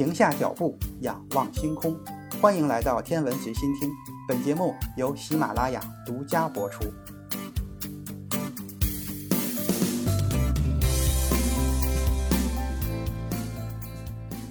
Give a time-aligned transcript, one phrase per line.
[0.00, 1.94] 停下脚步，仰望星空。
[2.40, 3.90] 欢迎来到天文随心听，
[4.26, 6.90] 本节目由喜马拉雅独家播出。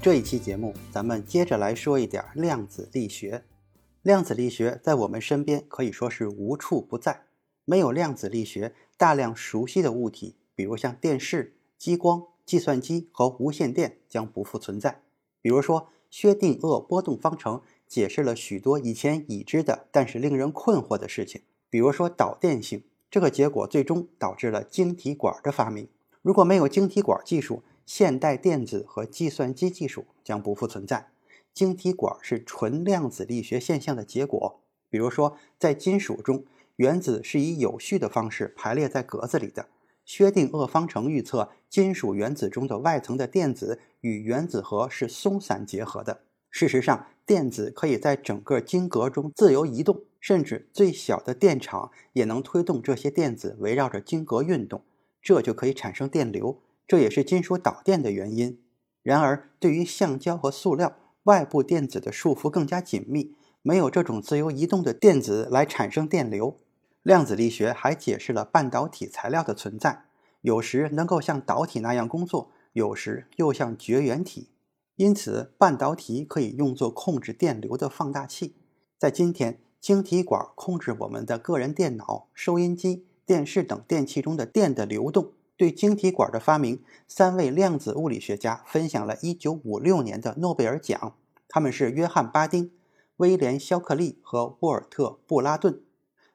[0.00, 3.44] 这一期节目，咱们接着来说一点量子力学。
[4.00, 7.24] 量子力学在我们身边可以说是无处不在。
[7.66, 15.03] 没有量子力学，大量熟悉的物体，比如像电视、激光、计算机和无线电，将不复存在。
[15.44, 21.42] 比如说，薛定谔波动方程解释了许多以前已知的但是令人困惑的事情。
[21.68, 25.86] 比如说导电性，这个结果最终导致了晶体管的发明。
[26.22, 31.10] 如果没有晶体管技术，现代电子和计算机技术将不复存在。
[31.52, 34.62] 晶体管是纯量子力学现象的结果。
[34.88, 39.66] 比如说，在金属中，原子是以有序的方式排列在格子里的。
[40.04, 46.20] 薛定谔方程预测，金属原子中的外层的电子与原子核是松散结合的。
[46.50, 54.84] 事实上，电子可以在整个晶格中自由移动，甚至最小的电场也能推动这些电子围绕着晶格运动，
[55.20, 56.60] 这就可以产生电流。
[56.86, 58.60] 这也是金属导电的原因。
[59.02, 66.60] 然而，对于橡胶和塑料，外部电子的束缚更加紧密，没有这种自由移动的电子来产生电流。
[67.04, 70.06] 量子力学还解释了半导体材料的存在，
[70.40, 74.48] 有时能够像导体那样工作，有时又像绝缘体。
[74.96, 78.54] 因此，半导体可以用作控制电流的放大器。
[78.96, 85.32] 在今天，晶体管控制我们的个人电脑、收音机、电视等电器中的电的流动。
[85.58, 91.14] 对晶体管的发明，三位量子物理学家分享了1956年的诺贝尔奖，
[91.48, 92.72] 他们是约翰·巴丁、
[93.18, 95.82] 威廉·肖克利和沃尔特·布拉顿。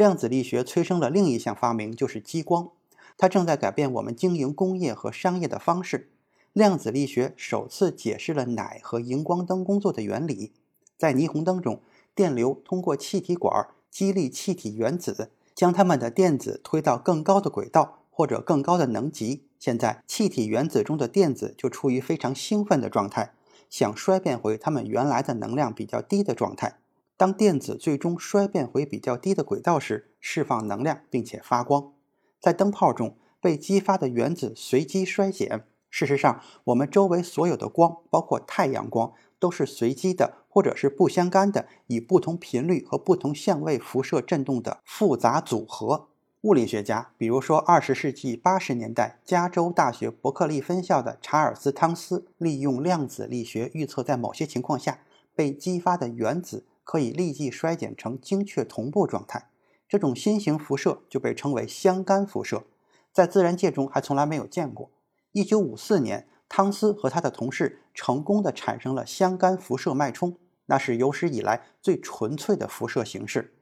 [0.00, 2.70] 量子力学催生了另一项发明，就是激光。
[3.18, 6.08] 它正在改变我们经营工业和商业的方式。
[6.54, 10.54] 量子力学首次解释了氖和荧光灯工作的原理。
[10.96, 11.82] 在霓虹灯中，
[12.14, 19.44] 电流通过气体管激励气体原子，将它们的电子推到更高的轨道或者更高的能级。
[19.58, 23.34] 现在，气体原子中的电子就处于非常兴奋的状态，
[23.68, 26.78] 想衰变回它们原来的能量比较低的状态。
[27.20, 31.92] 当电子最终衰变回比较低的轨道时，释放能量并且发光。
[32.40, 35.66] 在灯泡中被激发的原子随机衰减。
[35.90, 46.08] 事实上，我们周围所有的光，包括太阳光，都是随机的，或者是不相干的，以不同频率和不同相位辐射振动的复杂组合。
[46.40, 55.00] 物理学家，比如说二十世纪八十年代加州大学伯克利分校的查尔斯·汤斯，利用量子力学预测，在某些情况下
[55.34, 56.64] 被激发的原子。
[56.84, 59.50] 可以立即衰减成精确同步状态，
[59.88, 62.64] 这种新型辐射就被称为相干辐射，
[63.12, 64.90] 在自然界中还从来没有见过。
[65.32, 70.36] 一九五四年，汤斯和他的同事成功的产生了相干辐射脉冲，
[70.66, 73.54] 那是有史以来最纯粹的辐射形式。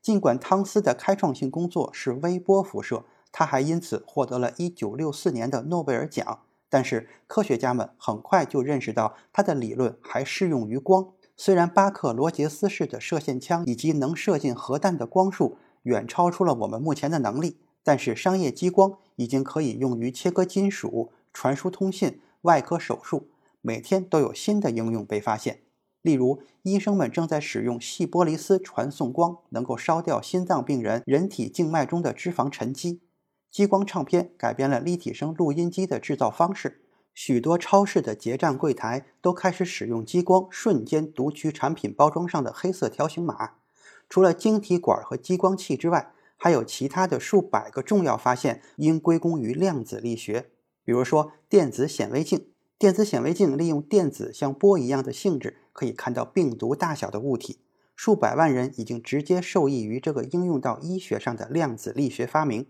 [0.00, 6.40] 尽管汤斯的开创性工作是微波辐射，他还因此获得了一九六四年的诺贝尔奖。
[6.70, 11.12] 但是科学家们很快就认识到，他的理论还适用于光。
[11.42, 23.28] 虽然巴克罗杰斯式的射线枪以及能射进核弹的光束远超出了我们目前的能力，但是商业激光已经可以用于切割金属、传输通信、外科手术，
[23.62, 25.60] 每天都有新的应用被发现。
[26.02, 33.00] 例如，医生们正在使用细玻璃丝传送光，能够烧掉心脏病人人体静脉中的脂肪沉积。
[33.50, 36.82] 激光唱片改变了立体声录音机的制造方式。
[37.12, 43.52] 许多超市的结账柜台都开始使用激光，瞬间读取产品包装上的黑色条形码。
[44.08, 50.50] 除了晶体管和激光器之外，还有其他的数百个重要发现应归功于量子力学。
[50.84, 52.46] 比如说，电子显微镜。
[52.78, 57.58] 电子显微镜利用电子像波一样的性质，可以看到病毒大小的物体。
[57.94, 62.66] 数百万人已经直接受益于这个应用到医学上的量子力学发明，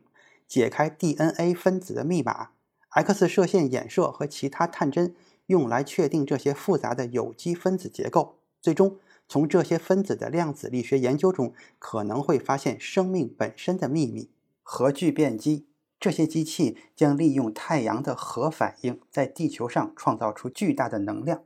[0.48, 2.48] 解开 DNA 分子的密码。
[2.90, 5.14] X 射线衍射和其他探针
[5.46, 8.37] 用来确定这些复杂的有机分子结构。
[8.60, 8.98] 最终，
[9.28, 14.31] 从这些分子的量子力学研究中，可能会发现生命本身的秘密。
[14.62, 15.66] 核聚变机
[15.98, 21.44] 这些机器将利用太阳的核反应，在地球上创造出巨大的能量。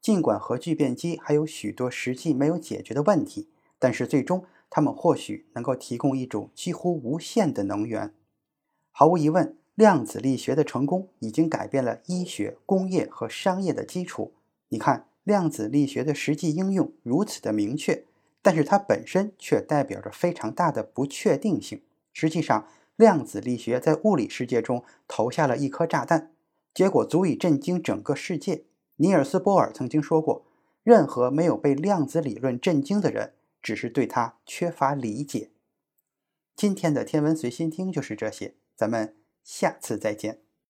[0.00, 3.48] 尽管核聚变机还有许多实际没有解决的问题，
[3.78, 8.14] 但是最终它们或许能够提供一种几乎无限的能源。
[8.92, 9.56] 毫无疑问。
[9.74, 14.32] 量子力学的成功已经改变了医学、工业和商业的基础。
[14.68, 18.04] 你看，量子力学的实际应用如此的明确，
[18.40, 21.82] 但是它本身却代表着非常大的不确定性。
[22.12, 26.30] 实际上，量子力学在物理世界中投下了一颗炸弹，
[26.72, 28.64] 结果足以震惊整个世界。
[28.96, 30.46] 尼尔斯·波尔曾经说过
[30.84, 35.50] ：“任何没有被量子理论震惊的人，只是对他缺乏理解。”
[36.54, 40.43] 今天的天文随心听就是这些，咱们下次再见。